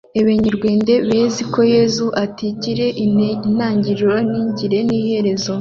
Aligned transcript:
Ebenyerwende 0.19 0.93
bezi 1.09 1.41
ko 1.53 1.59
Yesu 1.75 2.05
itegire 2.25 2.85
intengiriro 3.03 4.15
ntigire 4.29 4.77
n’iherezo 4.87 5.49